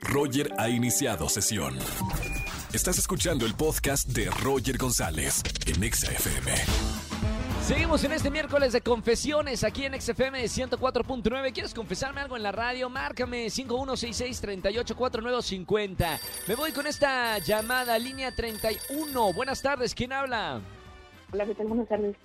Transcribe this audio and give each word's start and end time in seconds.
Roger 0.00 0.52
ha 0.58 0.68
iniciado 0.68 1.28
sesión. 1.28 1.78
Estás 2.72 2.98
escuchando 2.98 3.46
el 3.46 3.54
podcast 3.54 4.08
de 4.08 4.30
Roger 4.42 4.76
González 4.78 5.42
en 5.66 5.82
Exa 5.82 6.12
FM. 6.12 6.52
Seguimos 7.62 8.04
en 8.04 8.12
este 8.12 8.30
miércoles 8.30 8.72
de 8.72 8.80
confesiones 8.80 9.64
aquí 9.64 9.84
en 9.84 10.00
XFM 10.00 10.42
104.9. 10.44 11.52
¿Quieres 11.52 11.74
confesarme 11.74 12.20
algo 12.20 12.36
en 12.36 12.42
la 12.42 12.52
radio? 12.52 12.88
Márcame 12.88 13.46
5166-384950. 13.46 16.18
Me 16.48 16.54
voy 16.54 16.72
con 16.72 16.86
esta 16.86 17.38
llamada, 17.38 17.98
línea 17.98 18.34
31. 18.34 19.32
Buenas 19.32 19.62
tardes, 19.62 19.94
¿quién 19.94 20.12
habla? 20.12 20.60
Hola, 21.32 21.46
¿qué 21.46 21.54
tal? 21.54 21.66
Buenas 21.66 21.88
tardes. 21.88 22.16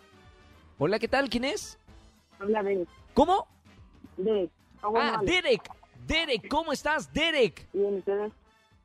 Hola, 0.78 1.00
¿qué 1.00 1.08
tal? 1.08 1.30
¿Quién 1.30 1.46
es? 1.46 1.78
Habla 2.40 2.64
Derek. 2.64 2.90
¿Cómo? 3.14 3.48
Derek. 4.18 4.50
Ah. 4.82 5.22
Derek. 5.24 5.62
Derek, 6.08 6.48
¿cómo 6.48 6.72
estás, 6.72 7.12
Derek? 7.14 7.68
Bien, 7.74 7.96
¿ustedes? 7.96 8.32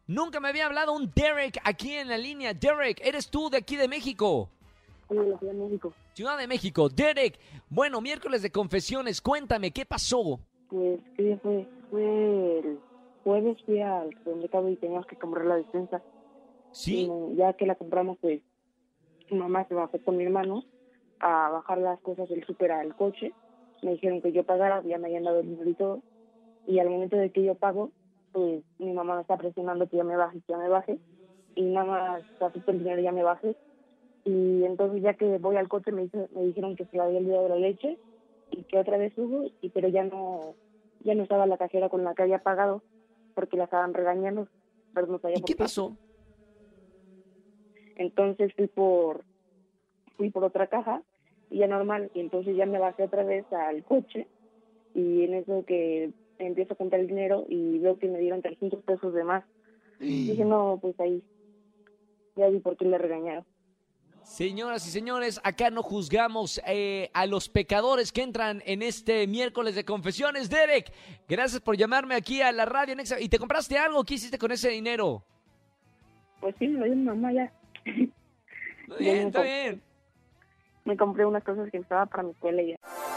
Nunca 0.07 0.41
me 0.41 0.49
había 0.49 0.67
hablado 0.67 0.93
un 0.93 1.11
Derek 1.15 1.61
aquí 1.65 1.93
en 1.95 2.09
la 2.09 2.17
línea. 2.17 2.55
Derek, 2.55 3.01
¿eres 3.05 3.29
tú 3.29 3.51
de 3.51 3.59
aquí 3.59 3.77
de 3.77 3.89
México? 3.89 4.49
Sí, 5.09 5.17
de 5.17 5.29
la 5.29 5.39
Ciudad 5.39 5.53
de 5.53 5.59
México. 5.59 5.93
Ciudad 6.15 6.39
de 6.39 6.47
México. 6.47 6.89
Derek, 6.89 7.39
bueno, 7.69 8.01
miércoles 8.01 8.43
de 8.43 8.51
confesiones, 8.51 9.21
cuéntame, 9.21 9.71
¿qué 9.71 9.85
pasó? 9.85 10.41
Pues, 10.69 11.01
¿qué 11.17 11.23
día 11.23 11.39
fue? 11.43 11.69
Fue 11.91 12.59
el 12.61 12.79
jueves, 13.23 13.59
fui 13.67 13.81
al 13.81 14.11
supermercado 14.15 14.69
y 14.69 14.77
teníamos 14.77 15.07
que 15.07 15.17
comprar 15.17 15.45
la 15.45 15.57
despensa. 15.57 16.03
¿Sí? 16.73 17.09
Y, 17.33 17.37
ya 17.37 17.53
que 17.53 17.67
la 17.67 17.75
compramos, 17.75 18.17
pues, 18.21 18.41
mi 19.31 19.39
mamá 19.39 19.67
se 19.69 19.75
bajó 19.75 19.99
con 20.05 20.17
mi 20.17 20.25
hermano 20.25 20.65
a 21.19 21.51
bajar 21.51 21.79
las 21.79 22.01
cosas 22.01 22.29
del 22.29 22.45
súper 22.47 22.73
al 22.73 22.97
coche. 22.97 23.33
Me 23.83 23.93
dijeron 23.93 24.23
que 24.23 24.33
yo 24.33 24.45
pagara, 24.45 24.83
ya 24.85 24.99
me 24.99 25.09
habían 25.09 25.25
dado 25.25 25.41
el 25.41 25.49
dinero 25.49 25.71
y 25.71 25.75
todo. 25.75 26.03
Y 26.67 26.79
al 26.79 26.89
momento 26.91 27.17
de 27.17 27.31
que 27.31 27.43
yo 27.43 27.55
pago, 27.55 27.91
pues, 28.33 28.63
mi 28.79 28.93
mamá 28.93 29.17
me 29.17 29.23
está 29.23 29.37
presionando 29.37 29.89
que 29.89 29.97
ya 29.97 30.05
me 30.05 30.17
baje, 30.17 30.39
que 30.39 30.53
ya 30.53 30.59
me 30.59 30.69
baje. 30.69 30.99
Y 31.55 31.63
nada 31.63 31.87
más 31.87 32.25
acepto 32.41 32.71
el 32.71 32.79
dinero 32.79 33.01
y 33.01 33.05
ya 33.05 33.13
me 33.13 33.23
baje. 33.23 33.57
Y 34.25 34.65
entonces 34.65 35.03
ya 35.03 35.15
que 35.15 35.39
voy 35.39 35.57
al 35.57 35.69
coche 35.69 35.93
me, 35.93 36.03
dice- 36.03 36.29
me 36.35 36.43
dijeron 36.45 36.77
que 36.77 36.85
se 36.87 37.01
había 37.01 37.19
olvidado 37.19 37.49
la 37.49 37.57
leche 37.57 37.99
y 38.51 38.65
que 38.65 38.79
otra 38.79 38.99
vez 38.99 39.15
subo, 39.15 39.51
y 39.61 39.71
pero 39.71 39.89
ya 39.89 40.05
no 40.05 40.57
ya 41.03 41.15
no 41.15 41.23
estaba 41.23 41.47
la 41.47 41.57
cajera 41.57 41.89
con 41.89 42.05
la 42.05 42.15
que 42.15 42.23
había 42.23 42.41
pagado 42.41 42.83
porque 43.35 43.57
la 43.57 43.65
estaban 43.65 43.95
regañando. 43.95 44.49
Pero 44.93 45.07
no 45.07 45.19
sabía 45.19 45.37
¿Y 45.39 45.41
por 45.41 45.49
qué 45.49 45.57
pasó? 45.57 45.97
entonces 47.97 48.53
fui 48.55 48.67
por 48.67 49.25
fui 50.17 50.31
por 50.31 50.45
otra 50.45 50.67
caja 50.67 51.03
y 51.49 51.59
ya 51.59 51.67
normal 51.67 52.11
y 52.15 52.21
entonces 52.21 52.57
ya 52.57 52.67
me 52.67 52.79
bajé 52.79 53.05
otra 53.05 53.25
vez 53.25 53.51
al 53.53 53.83
coche 53.85 54.29
y 54.95 55.25
en 55.25 55.35
eso 55.35 55.65
que 55.67 56.11
empiezo 56.47 56.75
a 56.75 56.77
contar 56.77 57.01
el 57.01 57.07
dinero 57.09 57.45
y 57.49 57.79
veo 57.79 57.99
que 57.99 58.09
me 58.09 58.19
dieron 58.19 58.43
300 58.43 58.83
pesos 58.85 59.13
de 59.15 59.25
más 59.25 59.45
dije 59.99 60.45
no 60.45 60.79
pues 60.81 60.99
ahí 61.01 61.23
ya 62.37 62.49
vi 62.49 62.59
por 62.61 62.77
qué 62.77 62.85
le 62.87 62.99
regañaron 62.99 63.45
Señoras 64.23 64.87
y 64.87 64.91
señores, 64.91 65.41
acá 65.43 65.71
no 65.71 65.83
juzgamos 65.83 66.61
eh, 66.67 67.11
a 67.15 67.27
los 67.27 67.49
pecadores 67.49 68.13
que 68.13 68.23
entran 68.23 68.63
en 68.65 68.81
este 68.83 69.27
miércoles 69.27 69.75
de 69.75 69.85
confesiones. 69.85 70.49
Derek, 70.49 70.93
gracias 71.29 71.61
por 71.61 71.77
llamarme 71.77 72.15
aquí 72.15 72.41
a 72.41 72.53
la 72.53 72.65
radio. 72.65 72.95
Nexa. 72.95 73.19
¿Y 73.19 73.29
te 73.29 73.41
compraste 73.41 73.77
algo? 73.77 74.05
¿Qué 74.05 74.15
hiciste 74.15 74.39
con 74.39 74.53
ese 74.53 74.69
dinero? 74.69 75.25
pues 76.41 76.55
sí 76.61 76.69
me 76.69 76.79
lo 76.79 76.85
dio 76.87 76.95
mi 76.97 77.03
mamá 77.03 77.33
ya 77.33 77.53
Muy 78.87 78.99
bien, 78.99 79.27
está 79.29 79.43
bien. 79.43 79.83
me 80.85 80.97
compré 80.97 81.27
unas 81.27 81.43
cosas 81.43 81.69
que 81.71 81.79
estaba 81.79 82.07
para 82.07 82.23
mi 82.23 82.31
escuela 82.31 82.63
y 82.63 82.69
ya 82.71 82.77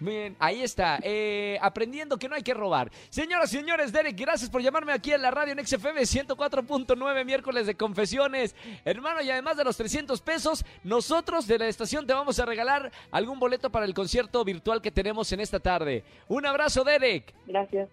Bien, 0.00 0.36
ahí 0.38 0.62
está. 0.62 0.98
eh, 1.02 1.58
aprendiendo 1.60 2.18
que 2.18 2.28
no 2.28 2.34
hay 2.36 2.42
que 2.42 2.54
robar. 2.54 2.90
Señoras 3.10 3.52
y 3.52 3.56
señores, 3.56 3.92
Derek, 3.92 4.16
gracias 4.18 4.48
por 4.48 4.62
llamarme 4.62 4.92
aquí 4.92 5.12
en 5.12 5.22
la 5.22 5.30
radio 5.30 5.52
en 5.52 5.66
XFM 5.66 6.00
104.9, 6.02 7.24
miércoles 7.24 7.66
de 7.66 7.74
confesiones. 7.76 8.54
Hermano, 8.84 9.20
y 9.22 9.30
además 9.30 9.56
de 9.56 9.64
los 9.64 9.76
300 9.76 10.20
pesos, 10.20 10.64
nosotros 10.84 11.46
de 11.46 11.58
la 11.58 11.66
estación 11.66 12.06
te 12.06 12.12
vamos 12.14 12.38
a 12.38 12.46
regalar 12.46 12.92
algún 13.10 13.38
boleto 13.40 13.70
para 13.70 13.86
el 13.86 13.94
concierto 13.94 14.44
virtual 14.44 14.80
que 14.80 14.90
tenemos 14.90 15.32
en 15.32 15.40
esta 15.40 15.58
tarde. 15.60 16.04
Un 16.28 16.46
abrazo, 16.46 16.84
Derek. 16.84 17.34
gracias 17.46 17.88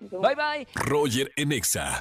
Bye, 0.00 0.34
bye. 0.34 0.66
Roger 0.74 1.30
en 1.36 1.52
Exa. 1.52 1.98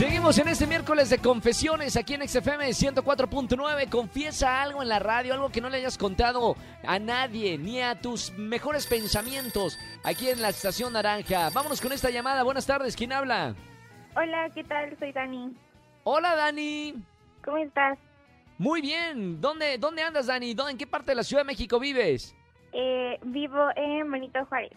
Seguimos 0.00 0.38
en 0.38 0.48
este 0.48 0.66
miércoles 0.66 1.10
de 1.10 1.18
confesiones 1.18 1.94
aquí 1.94 2.14
en 2.14 2.26
XFM 2.26 2.66
104.9. 2.70 3.90
Confiesa 3.90 4.62
algo 4.62 4.80
en 4.80 4.88
la 4.88 4.98
radio, 4.98 5.34
algo 5.34 5.50
que 5.50 5.60
no 5.60 5.68
le 5.68 5.76
hayas 5.76 5.98
contado 5.98 6.56
a 6.86 6.98
nadie, 6.98 7.58
ni 7.58 7.82
a 7.82 8.00
tus 8.00 8.32
mejores 8.38 8.86
pensamientos 8.86 9.78
aquí 10.02 10.30
en 10.30 10.40
la 10.40 10.48
estación 10.48 10.94
naranja. 10.94 11.50
Vámonos 11.50 11.82
con 11.82 11.92
esta 11.92 12.08
llamada. 12.08 12.42
Buenas 12.44 12.64
tardes, 12.66 12.96
¿quién 12.96 13.12
habla? 13.12 13.54
Hola, 14.16 14.48
¿qué 14.54 14.64
tal? 14.64 14.96
Soy 14.98 15.12
Dani. 15.12 15.52
Hola, 16.04 16.34
Dani. 16.34 16.94
¿Cómo 17.44 17.58
estás? 17.58 17.98
Muy 18.56 18.80
bien. 18.80 19.38
¿Dónde, 19.42 19.76
dónde 19.76 20.00
andas, 20.02 20.28
Dani? 20.28 20.54
¿Dó- 20.54 20.70
¿En 20.70 20.78
qué 20.78 20.86
parte 20.86 21.10
de 21.10 21.16
la 21.16 21.24
Ciudad 21.24 21.42
de 21.42 21.46
México 21.48 21.78
vives? 21.78 22.34
Eh, 22.72 23.18
vivo 23.24 23.68
en 23.76 24.10
Benito 24.10 24.46
Juárez. 24.46 24.72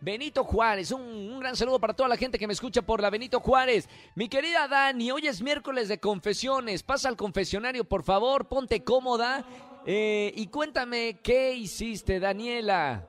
Benito 0.00 0.44
Juárez, 0.44 0.92
un, 0.92 1.02
un 1.02 1.40
gran 1.40 1.56
saludo 1.56 1.80
para 1.80 1.94
toda 1.94 2.08
la 2.08 2.16
gente 2.16 2.38
que 2.38 2.46
me 2.46 2.52
escucha 2.52 2.82
por 2.82 3.00
la 3.00 3.10
Benito 3.10 3.40
Juárez. 3.40 3.88
Mi 4.14 4.28
querida 4.28 4.68
Dani, 4.68 5.10
hoy 5.10 5.26
es 5.26 5.42
miércoles 5.42 5.88
de 5.88 5.98
confesiones. 5.98 6.82
Pasa 6.82 7.08
al 7.08 7.16
confesionario, 7.16 7.84
por 7.84 8.04
favor, 8.04 8.46
ponte 8.48 8.84
cómoda 8.84 9.44
eh, 9.86 10.32
y 10.36 10.46
cuéntame 10.48 11.18
qué 11.22 11.54
hiciste, 11.54 12.20
Daniela. 12.20 13.06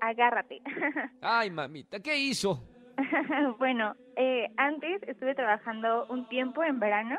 Agárrate. 0.00 0.62
Ay, 1.20 1.50
mamita, 1.50 2.00
¿qué 2.00 2.16
hizo? 2.18 2.66
bueno, 3.58 3.94
eh, 4.16 4.48
antes 4.56 5.02
estuve 5.06 5.34
trabajando 5.34 6.06
un 6.08 6.28
tiempo 6.28 6.64
en 6.64 6.80
verano. 6.80 7.18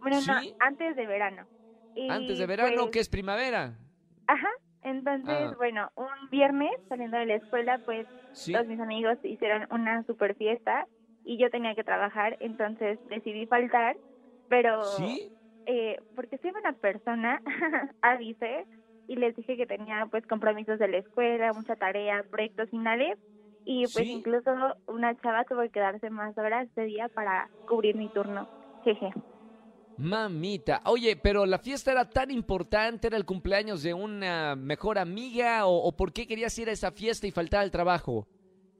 Bueno, 0.00 0.20
no, 0.26 0.34
antes 0.60 0.96
de 0.96 1.06
verano. 1.06 1.46
Y, 1.94 2.08
Antes 2.08 2.38
de 2.38 2.46
verano, 2.46 2.82
pues, 2.82 2.90
que 2.90 3.00
es 3.00 3.08
primavera. 3.08 3.76
Ajá. 4.26 4.48
Entonces, 4.82 5.50
Ah. 5.52 5.54
bueno, 5.56 5.90
un 5.96 6.28
viernes 6.30 6.70
saliendo 6.88 7.16
de 7.18 7.26
la 7.26 7.34
escuela, 7.36 7.78
pues 7.84 8.06
Sí. 8.32 8.52
todos 8.52 8.66
mis 8.66 8.80
amigos 8.80 9.18
hicieron 9.22 9.66
una 9.70 10.02
super 10.04 10.34
fiesta 10.36 10.86
y 11.24 11.38
yo 11.38 11.50
tenía 11.50 11.74
que 11.74 11.84
trabajar, 11.84 12.36
entonces 12.40 12.98
decidí 13.04 13.46
faltar, 13.46 13.96
pero 14.48 14.82
¿Sí? 14.96 15.32
eh, 15.66 15.96
porque 16.14 16.38
soy 16.38 16.50
buena 16.50 16.72
persona, 16.74 17.40
avisé 18.02 18.66
y 19.06 19.16
les 19.16 19.34
dije 19.36 19.56
que 19.56 19.66
tenía 19.66 20.06
pues 20.10 20.26
compromisos 20.26 20.78
de 20.78 20.88
la 20.88 20.98
escuela, 20.98 21.52
mucha 21.52 21.76
tarea, 21.76 22.24
proyectos 22.30 22.70
finales 22.70 23.18
y 23.64 23.86
pues 23.88 24.06
Sí. 24.06 24.12
incluso 24.12 24.50
una 24.86 25.14
chava 25.16 25.44
tuvo 25.44 25.62
que 25.62 25.70
quedarse 25.70 26.10
más 26.10 26.36
horas 26.38 26.68
ese 26.70 26.82
día 26.82 27.08
para 27.10 27.50
cubrir 27.66 27.96
mi 27.96 28.10
turno. 28.10 28.48
Jeje. 28.82 29.10
Mamita, 29.98 30.80
oye, 30.84 31.16
pero 31.16 31.46
la 31.46 31.58
fiesta 31.58 31.92
era 31.92 32.08
tan 32.08 32.30
importante, 32.30 33.06
era 33.06 33.16
el 33.16 33.24
cumpleaños 33.24 33.82
de 33.82 33.94
una 33.94 34.56
mejor 34.56 34.98
amiga 34.98 35.66
o, 35.66 35.76
o 35.76 35.96
por 35.96 36.12
qué 36.12 36.26
querías 36.26 36.56
ir 36.58 36.68
a 36.68 36.72
esa 36.72 36.90
fiesta 36.92 37.26
y 37.26 37.30
faltar 37.30 37.60
al 37.60 37.70
trabajo? 37.70 38.26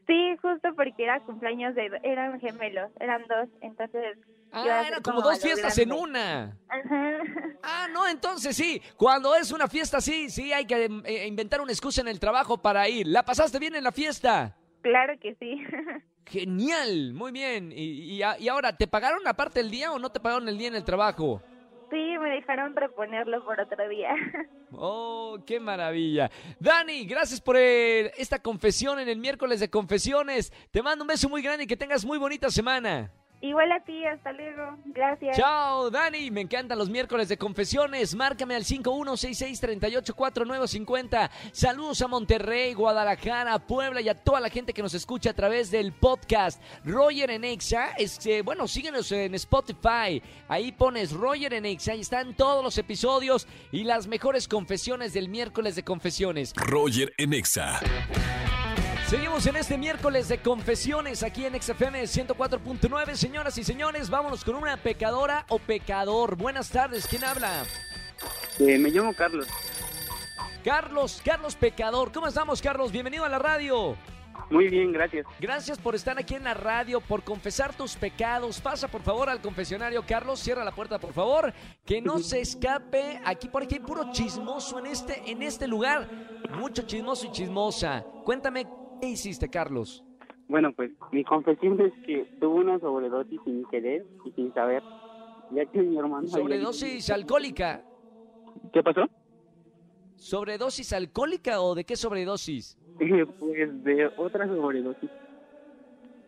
Sí, 0.06 0.36
justo 0.42 0.68
porque 0.74 1.04
era 1.04 1.20
cumpleaños 1.20 1.74
de 1.74 1.90
eran 2.02 2.40
gemelos, 2.40 2.90
eran 3.00 3.22
dos, 3.28 3.48
entonces 3.60 4.18
Ah, 4.52 4.84
eran 4.86 5.02
como 5.02 5.16
como 5.22 5.30
dos 5.30 5.40
fiestas 5.40 5.78
en 5.78 5.92
una. 5.92 6.58
Ajá. 6.68 7.12
Ah, 7.64 7.86
no, 7.92 8.08
entonces 8.08 8.56
sí, 8.56 8.82
cuando 8.96 9.36
es 9.36 9.52
una 9.52 9.68
fiesta 9.68 10.00
sí, 10.00 10.28
sí 10.30 10.52
hay 10.52 10.66
que 10.66 10.88
eh, 11.04 11.26
inventar 11.28 11.60
una 11.60 11.70
excusa 11.70 12.00
en 12.00 12.08
el 12.08 12.18
trabajo 12.18 12.60
para 12.60 12.88
ir. 12.88 13.06
¿La 13.06 13.24
pasaste 13.24 13.60
bien 13.60 13.76
en 13.76 13.84
la 13.84 13.92
fiesta? 13.92 14.58
Claro 14.80 15.14
que 15.20 15.36
sí. 15.36 15.62
Genial, 16.26 17.12
muy 17.14 17.32
bien. 17.32 17.72
Y, 17.74 18.22
y 18.22 18.48
ahora, 18.48 18.76
¿te 18.76 18.86
pagaron 18.86 19.26
aparte 19.26 19.60
el 19.60 19.70
día 19.70 19.92
o 19.92 19.98
no 19.98 20.10
te 20.10 20.20
pagaron 20.20 20.48
el 20.48 20.56
día 20.56 20.68
en 20.68 20.74
el 20.74 20.84
trabajo? 20.84 21.42
Sí, 21.90 22.16
me 22.18 22.30
dejaron 22.30 22.74
reponerlo 22.74 23.44
por 23.44 23.60
otro 23.60 23.88
día. 23.88 24.10
Oh, 24.74 25.36
qué 25.46 25.60
maravilla. 25.60 26.30
Dani, 26.58 27.04
gracias 27.04 27.42
por 27.42 27.58
eh, 27.58 28.10
esta 28.16 28.40
confesión 28.40 28.98
en 28.98 29.08
el 29.10 29.18
miércoles 29.18 29.60
de 29.60 29.68
confesiones. 29.68 30.50
Te 30.70 30.82
mando 30.82 31.04
un 31.04 31.08
beso 31.08 31.28
muy 31.28 31.42
grande 31.42 31.64
y 31.64 31.66
que 31.66 31.76
tengas 31.76 32.06
muy 32.06 32.16
bonita 32.16 32.50
semana. 32.50 33.12
Igual 33.42 33.72
a 33.72 33.80
ti, 33.80 34.06
hasta 34.06 34.32
luego. 34.32 34.78
Gracias. 34.84 35.36
Chao, 35.36 35.90
Dani. 35.90 36.30
Me 36.30 36.42
encantan 36.42 36.78
los 36.78 36.88
miércoles 36.88 37.28
de 37.28 37.36
confesiones. 37.36 38.14
Márcame 38.14 38.54
al 38.54 38.62
5166-384950. 38.62 41.28
Saludos 41.50 42.00
a 42.02 42.06
Monterrey, 42.06 42.72
Guadalajara, 42.72 43.58
Puebla 43.58 44.00
y 44.00 44.08
a 44.08 44.14
toda 44.14 44.38
la 44.38 44.48
gente 44.48 44.72
que 44.72 44.80
nos 44.80 44.94
escucha 44.94 45.30
a 45.30 45.34
través 45.34 45.72
del 45.72 45.92
podcast. 45.92 46.62
Roger 46.84 47.32
en 47.32 47.42
Exa. 47.42 47.94
Es, 47.98 48.24
eh, 48.26 48.42
bueno, 48.42 48.68
síguenos 48.68 49.10
en 49.10 49.34
Spotify. 49.34 50.22
Ahí 50.46 50.70
pones 50.70 51.10
Roger 51.10 51.54
en 51.54 51.66
Exa 51.66 51.96
y 51.96 52.02
están 52.02 52.34
todos 52.34 52.62
los 52.62 52.78
episodios 52.78 53.48
y 53.72 53.82
las 53.82 54.06
mejores 54.06 54.46
confesiones 54.46 55.14
del 55.14 55.28
miércoles 55.28 55.74
de 55.74 55.82
confesiones. 55.82 56.52
Roger 56.54 57.12
en 57.18 57.32
Exa. 57.32 57.80
Seguimos 59.12 59.46
en 59.46 59.56
este 59.56 59.76
miércoles 59.76 60.26
de 60.28 60.38
confesiones 60.38 61.22
aquí 61.22 61.44
en 61.44 61.60
XFM 61.60 62.04
104.9. 62.04 63.14
Señoras 63.14 63.58
y 63.58 63.62
señores, 63.62 64.08
vámonos 64.08 64.42
con 64.42 64.54
una 64.54 64.78
pecadora 64.78 65.44
o 65.50 65.58
pecador. 65.58 66.34
Buenas 66.34 66.70
tardes, 66.70 67.06
¿quién 67.06 67.22
habla? 67.22 67.62
Eh, 68.58 68.78
me 68.78 68.88
llamo 68.88 69.12
Carlos. 69.12 69.46
Carlos, 70.64 71.20
Carlos 71.22 71.56
Pecador. 71.56 72.10
¿Cómo 72.10 72.26
estamos, 72.26 72.62
Carlos? 72.62 72.90
Bienvenido 72.90 73.26
a 73.26 73.28
la 73.28 73.38
radio. 73.38 73.98
Muy 74.48 74.68
bien, 74.68 74.92
gracias. 74.92 75.26
Gracias 75.38 75.78
por 75.78 75.94
estar 75.94 76.18
aquí 76.18 76.34
en 76.34 76.44
la 76.44 76.54
radio, 76.54 77.02
por 77.02 77.22
confesar 77.22 77.74
tus 77.76 77.96
pecados. 77.96 78.62
Pasa 78.62 78.88
por 78.88 79.02
favor 79.02 79.28
al 79.28 79.42
confesionario, 79.42 80.02
Carlos. 80.06 80.40
Cierra 80.40 80.64
la 80.64 80.74
puerta, 80.74 80.98
por 80.98 81.12
favor. 81.12 81.52
Que 81.84 82.00
no 82.00 82.18
se 82.18 82.40
escape. 82.40 83.20
Aquí 83.26 83.50
por 83.50 83.64
aquí 83.64 83.74
hay 83.74 83.80
puro 83.82 84.10
chismoso 84.10 84.78
en 84.78 84.86
este, 84.86 85.30
en 85.30 85.42
este 85.42 85.68
lugar. 85.68 86.08
Mucho 86.54 86.80
chismoso 86.86 87.26
y 87.26 87.32
chismosa. 87.32 88.04
Cuéntame, 88.24 88.66
¿qué 89.02 89.08
hiciste, 89.08 89.48
Carlos? 89.48 90.04
Bueno, 90.48 90.72
pues 90.72 90.92
mi 91.10 91.24
confesión 91.24 91.80
es 91.80 91.92
que 92.06 92.24
tuve 92.40 92.60
una 92.60 92.78
sobredosis 92.78 93.40
sin 93.44 93.64
querer 93.66 94.06
y 94.24 94.30
sin 94.32 94.54
saber, 94.54 94.82
ya 95.50 95.66
que 95.66 95.82
mi 95.82 95.96
hermano... 95.98 96.18
había- 96.18 96.30
¿Sobredosis 96.30 97.10
alcohólica? 97.10 97.82
¿Qué 98.72 98.82
pasó? 98.82 99.06
¿Sobredosis 100.16 100.92
alcohólica 100.92 101.60
o 101.60 101.74
de 101.74 101.84
qué 101.84 101.96
sobredosis? 101.96 102.78
pues 103.40 103.82
de 103.84 104.06
otra 104.16 104.46
sobredosis. 104.46 105.10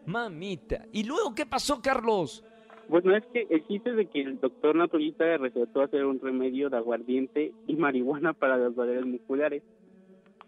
Mamita. 0.07 0.87
¿Y 0.93 1.05
luego 1.05 1.33
qué 1.35 1.47
pasó, 1.47 1.81
Carlos? 1.81 2.45
Bueno, 2.89 3.17
es 3.17 3.25
que 3.33 3.47
el 3.49 3.65
chiste 3.69 3.91
es 3.91 3.97
de 3.97 4.07
que 4.07 4.21
el 4.23 4.41
doctor 4.41 4.75
naturista 4.75 5.37
recetó 5.37 5.83
hacer 5.83 6.05
un 6.05 6.19
remedio 6.21 6.69
de 6.71 6.77
aguardiente 6.77 7.53
y 7.69 7.77
marihuana 7.77 8.33
para 8.33 8.57
las 8.57 8.75
dolores 8.75 9.07
musculares. 9.07 9.63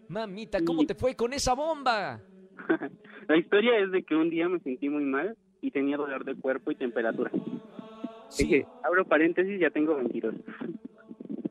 Mamita, 0.09 0.59
¿cómo 0.65 0.85
te 0.85 0.95
fue 0.95 1.15
con 1.15 1.33
esa 1.33 1.53
bomba? 1.53 2.19
La 3.27 3.37
historia 3.37 3.77
es 3.79 3.91
de 3.91 4.03
que 4.03 4.15
un 4.15 4.29
día 4.29 4.47
me 4.47 4.59
sentí 4.59 4.89
muy 4.89 5.03
mal 5.03 5.35
y 5.61 5.71
tenía 5.71 5.97
dolor 5.97 6.23
de 6.23 6.35
cuerpo 6.35 6.71
y 6.71 6.75
temperatura. 6.75 7.31
Sí. 8.29 8.43
Dije, 8.45 8.67
abro 8.83 9.05
paréntesis, 9.05 9.59
ya 9.59 9.69
tengo 9.69 9.95
22. 9.95 10.35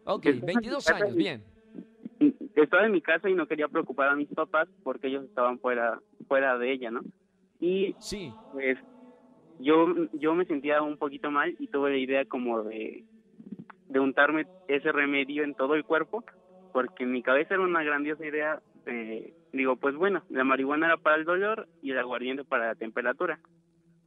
Ok, 0.05 0.27
Estaba 0.27 0.41
en 0.41 0.47
22 0.47 0.79
mi 0.87 0.93
casa 0.93 1.05
años, 1.05 1.15
y- 1.15 1.19
bien. 1.19 1.43
estaba 2.55 2.87
en 2.87 2.93
mi 2.93 3.01
casa 3.03 3.29
y 3.29 3.35
no 3.35 3.47
quería 3.47 3.69
preocupar 3.69 4.09
a 4.09 4.17
mis 4.17 4.29
papás 4.29 4.69
porque 4.83 5.09
ellos 5.09 5.25
estaban 5.25 5.59
fuera 5.59 6.01
fuera 6.29 6.57
de 6.59 6.73
ella, 6.73 6.91
¿no? 6.91 7.03
Y 7.61 7.95
Sí. 7.99 8.33
pues 8.53 8.79
yo 9.59 9.87
yo 10.15 10.35
me 10.35 10.45
sentía 10.47 10.81
un 10.83 10.97
poquito 10.97 11.31
mal 11.31 11.55
y 11.59 11.67
tuve 11.69 11.91
la 11.91 11.99
idea 11.99 12.25
como 12.25 12.63
de 12.63 13.05
de 13.89 14.01
untarme 14.01 14.47
ese 14.69 14.91
remedio 14.93 15.45
en 15.45 15.55
todo 15.55 15.75
el 15.75 15.85
cuerpo 15.85 16.25
porque 16.77 17.05
en 17.05 17.13
mi 17.13 17.23
cabeza 17.23 17.55
era 17.55 17.63
una 17.63 17.83
grandiosa 17.83 18.27
idea 18.27 18.61
eh, 18.85 19.33
digo 19.51 19.77
pues 19.77 19.95
bueno 19.95 20.23
la 20.29 20.45
marihuana 20.45 20.89
era 20.89 20.99
para 20.99 21.17
el 21.17 21.25
dolor 21.25 21.67
y 21.81 21.93
el 21.93 21.99
aguardiente 21.99 22.45
para 22.45 22.67
la 22.67 22.75
temperatura 22.75 23.41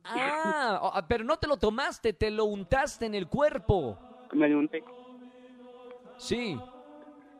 Ah, 0.04 0.80
ah, 0.94 1.06
pero 1.10 1.24
no 1.24 1.38
te 1.38 1.48
lo 1.48 1.58
tomaste, 1.58 2.14
te 2.14 2.30
lo 2.30 2.46
untaste 2.46 3.08
en 3.08 3.16
el 3.16 3.28
cuerpo. 3.28 3.98
me 4.34 4.48
lo 4.50 4.60
unté 4.60 4.84
Sí. 6.18 6.56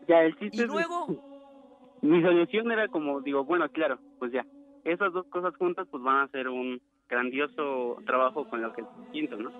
ya 0.08 0.24
el 0.24 0.36
chiste 0.40 0.58
¿Y 0.58 0.62
es 0.62 0.68
luego? 0.68 1.06
mi 2.02 2.24
solución 2.24 2.72
era 2.72 2.88
como 2.88 3.22
digo 3.22 3.46
bueno 3.46 3.70
claro 3.70 4.00
pues 4.18 4.32
ya 4.32 4.44
esas 4.84 5.14
dos 5.14 5.28
cosas 5.28 5.56
juntas 5.58 5.88
pues 5.92 6.02
van 6.02 6.16
a 6.16 6.24
hacer 6.24 6.48
un 6.48 6.82
grandioso 7.08 8.02
trabajo 8.08 8.46
con 8.46 8.64
lo 8.64 8.72
que 8.74 8.84
siento 9.12 9.38
no 9.38 9.52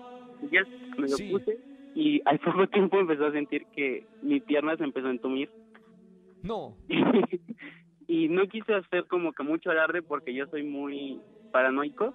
y 0.42 0.48
ya 0.48 0.62
me 0.96 1.08
lo 1.08 1.16
Sí. 1.16 1.30
puse 1.30 1.60
y 1.94 2.20
al 2.24 2.38
poco 2.40 2.66
tiempo 2.66 2.98
empezó 2.98 3.26
a 3.26 3.32
sentir 3.32 3.66
que 3.72 4.08
mi 4.20 4.40
pierna 4.40 4.76
se 4.76 4.82
empezó 4.84 5.06
a 5.06 5.10
entumir 5.12 5.48
No. 6.42 6.76
y 8.06 8.28
no 8.28 8.46
quise 8.48 8.74
hacer 8.74 9.06
como 9.06 9.32
que 9.32 9.42
mucho 9.42 9.70
alarde 9.70 10.02
porque 10.02 10.34
yo 10.34 10.46
soy 10.46 10.62
muy 10.62 11.20
paranoico 11.52 12.14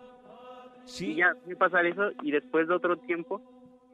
y 0.86 0.88
Sí. 0.88 1.16
ya 1.16 1.36
vi 1.45 1.56
pasar 1.56 1.86
eso 1.86 2.12
y 2.22 2.31
después 2.31 2.68
de 2.68 2.75
otro 2.75 2.98
tiempo 2.98 3.42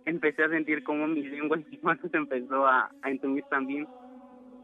empecé 0.06 0.44
a 0.44 0.50
sentir 0.50 0.84
como 0.84 1.08
mi 1.08 1.24
lengua 1.24 1.58
y 1.72 1.78
se 2.10 2.18
empezó 2.18 2.66
a, 2.66 2.92
a 3.02 3.10
entumir 3.10 3.44
también 3.50 3.88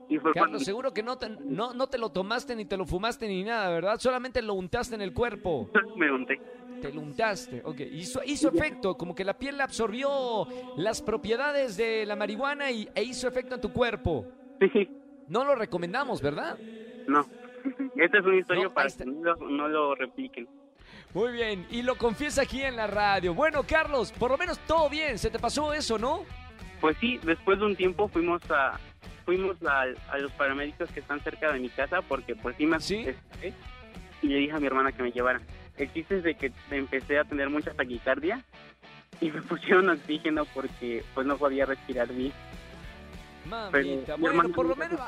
y 0.09 0.17
fue 0.17 0.31
Carlos, 0.31 0.49
cuando 0.49 0.59
seguro 0.59 0.93
que 0.93 1.03
no 1.03 1.17
te, 1.17 1.29
no, 1.29 1.73
no 1.73 1.87
te 1.87 1.97
lo 1.97 2.09
tomaste 2.09 2.55
ni 2.55 2.65
te 2.65 2.77
lo 2.77 2.85
fumaste 2.85 3.27
ni 3.27 3.43
nada, 3.43 3.69
¿verdad? 3.69 3.97
Solamente 3.99 4.41
lo 4.41 4.53
untaste 4.53 4.95
en 4.95 5.01
el 5.01 5.13
cuerpo. 5.13 5.69
me 5.97 6.09
unté 6.11 6.39
Te 6.81 6.93
lo 6.93 7.01
untaste. 7.01 7.61
Ok. 7.65 7.81
Hizo, 7.91 8.21
hizo 8.25 8.49
efecto, 8.49 8.95
como 8.95 9.13
que 9.13 9.25
la 9.25 9.37
piel 9.37 9.59
absorbió 9.59 10.47
las 10.77 11.01
propiedades 11.01 11.75
de 11.75 12.05
la 12.05 12.15
marihuana 12.15 12.71
y, 12.71 12.87
e 12.95 13.03
hizo 13.03 13.27
efecto 13.27 13.55
en 13.55 13.61
tu 13.61 13.73
cuerpo. 13.73 14.25
sí 14.73 14.87
No 15.27 15.43
lo 15.45 15.55
recomendamos, 15.55 16.21
¿verdad? 16.21 16.57
No. 17.07 17.25
Esta 17.95 18.19
es 18.19 18.25
una 18.25 18.37
historia 18.37 18.63
No, 18.65 18.73
para 18.73 18.89
que 18.89 19.05
no 19.05 19.21
lo, 19.23 19.35
no 19.49 19.67
lo 19.67 19.95
repliquen. 19.95 20.47
Muy 21.13 21.31
bien, 21.33 21.65
y 21.69 21.81
lo 21.81 21.95
confiesa 21.97 22.43
aquí 22.43 22.61
en 22.61 22.75
la 22.75 22.87
radio. 22.87 23.33
Bueno, 23.33 23.63
Carlos, 23.63 24.11
por 24.13 24.31
lo 24.31 24.37
menos 24.37 24.59
todo 24.59 24.89
bien, 24.89 25.17
se 25.17 25.29
te 25.29 25.39
pasó 25.39 25.73
eso, 25.73 25.97
¿no? 25.97 26.23
Pues 26.79 26.95
sí, 26.99 27.19
después 27.23 27.59
de 27.59 27.65
un 27.65 27.75
tiempo 27.75 28.07
fuimos 28.07 28.41
a 28.51 28.79
fuimos 29.25 29.57
a, 29.65 29.81
a 30.09 30.17
los 30.19 30.31
paramédicos 30.33 30.89
que 30.91 31.01
están 31.01 31.19
cerca 31.19 31.51
de 31.51 31.59
mi 31.59 31.67
casa 31.69 32.01
porque 32.01 32.33
pues 32.35 32.55
sí 32.55 32.65
me 32.65 32.79
Sí. 32.79 33.05
asusté 33.09 33.53
y 34.21 34.27
le 34.27 34.37
dije 34.37 34.53
a 34.53 34.59
mi 34.59 34.67
hermana 34.67 34.91
que 34.93 35.03
me 35.03 35.11
llevara. 35.11 35.41
El 35.75 35.91
chiste 35.91 36.17
es 36.19 36.23
de 36.23 36.35
que 36.35 36.51
empecé 36.71 37.19
a 37.19 37.25
tener 37.25 37.49
mucha 37.49 37.73
taquicardia 37.73 38.43
y 39.19 39.29
me 39.31 39.41
pusieron 39.43 39.89
oxígeno 39.89 40.45
porque 40.53 41.03
pues 41.13 41.27
no 41.27 41.37
podía 41.37 41.65
respirar 41.65 42.07
bien. 42.13 42.31
Mamita, 43.47 44.17
mi 44.17 44.21
bueno, 44.21 44.49
por 44.49 44.65
lo 44.65 44.75
menos 44.75 44.99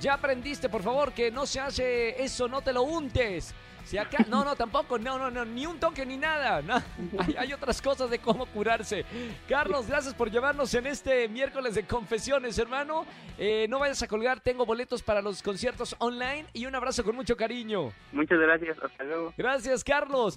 ya 0.00 0.14
aprendiste, 0.14 0.68
por 0.68 0.82
favor, 0.82 1.12
que 1.12 1.30
no 1.30 1.46
se 1.46 1.60
hace 1.60 2.22
eso, 2.22 2.48
no 2.48 2.60
te 2.62 2.72
lo 2.72 2.82
untes. 2.82 3.54
Si 3.84 3.96
acá, 3.96 4.18
no, 4.28 4.44
no, 4.44 4.54
tampoco, 4.54 4.98
no, 4.98 5.18
no, 5.18 5.30
no, 5.30 5.46
ni 5.46 5.64
un 5.64 5.80
toque 5.80 6.04
ni 6.04 6.18
nada. 6.18 6.60
no. 6.60 6.74
Hay, 7.18 7.34
hay 7.38 7.52
otras 7.54 7.80
cosas 7.80 8.10
de 8.10 8.18
cómo 8.18 8.44
curarse. 8.44 9.04
Carlos, 9.48 9.86
gracias 9.86 10.12
por 10.12 10.30
llevarnos 10.30 10.74
en 10.74 10.86
este 10.86 11.26
miércoles 11.26 11.74
de 11.74 11.84
confesiones, 11.84 12.58
hermano. 12.58 13.06
Eh, 13.38 13.66
no 13.70 13.78
vayas 13.78 14.02
a 14.02 14.06
colgar, 14.06 14.40
tengo 14.40 14.66
boletos 14.66 15.02
para 15.02 15.22
los 15.22 15.42
conciertos 15.42 15.96
online 16.00 16.46
y 16.52 16.66
un 16.66 16.74
abrazo 16.74 17.02
con 17.02 17.16
mucho 17.16 17.34
cariño. 17.34 17.90
Muchas 18.12 18.38
gracias, 18.38 18.76
hasta 18.82 19.04
luego. 19.04 19.32
Gracias, 19.38 19.82
Carlos. 19.82 20.36